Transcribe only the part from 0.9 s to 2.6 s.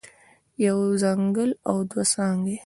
څنګل او دوه څنګلې